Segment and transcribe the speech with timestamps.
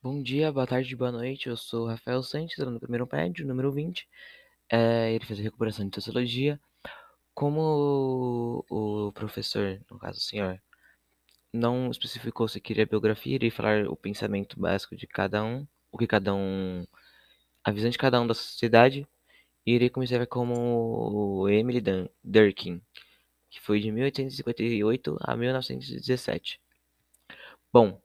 [0.00, 1.48] Bom dia, boa tarde, boa noite.
[1.48, 4.08] Eu sou Rafael Santos, do primeiro médio, número 20.
[4.70, 6.60] É, ele fez a recuperação de sociologia.
[7.34, 10.62] Como o, professor, no caso o senhor,
[11.52, 16.06] não especificou se queria biografia, irei falar o pensamento básico de cada um, o que
[16.06, 16.86] cada um.
[17.64, 19.06] a visão de cada um da sociedade.
[19.66, 21.82] E irei começar como o Emily
[22.24, 22.80] Durkheim,
[23.50, 26.60] que foi de 1858 a 1917.
[27.72, 28.00] Bom,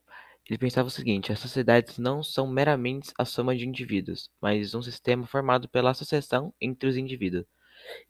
[0.54, 4.82] ele pensava o seguinte: as sociedades não são meramente a soma de indivíduos, mas um
[4.82, 7.46] sistema formado pela associação entre os indivíduos.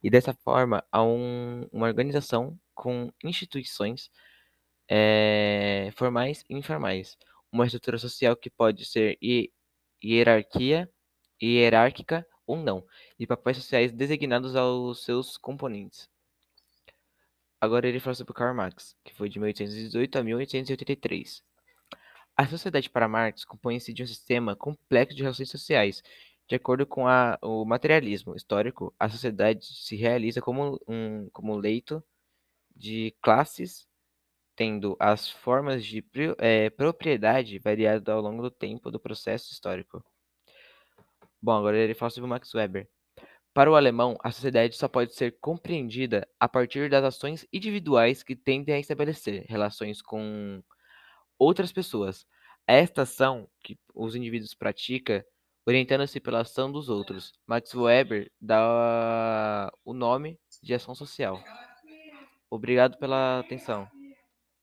[0.03, 4.09] E dessa forma, há um- uma organização com instituições
[4.89, 7.17] eh, formais e informais,
[7.51, 9.51] uma estrutura social que pode ser hi-
[10.03, 10.89] hierarquia,
[11.41, 12.85] hierárquica ou não,
[13.19, 16.09] e papéis sociais designados aos seus componentes.
[17.59, 21.43] Agora ele fala sobre Karl Marx, que foi de 1818 a 1883.
[22.35, 26.01] A sociedade para Marx compõe-se de um sistema complexo de relações sociais.
[26.47, 32.03] De acordo com a- o materialismo histórico, a sociedade se realiza como um como leito
[32.75, 33.87] de classes,
[34.55, 36.03] tendo as formas de
[36.39, 40.03] eh, propriedade variado ao longo do tempo do processo histórico.
[41.41, 42.87] Bom, agora ele fala sobre Max Weber.
[43.53, 48.35] Para o alemão, a sociedade só pode ser compreendida a partir das ações individuais que
[48.35, 50.63] tendem a estabelecer relações com
[51.43, 52.25] outras pessoas.
[52.67, 55.23] Esta ação que os indivíduos praticam,
[55.65, 57.33] orientando-se pela ação dos outros.
[57.47, 61.43] Max Weber dá o nome de ação social.
[62.49, 63.87] Obrigado pela atenção.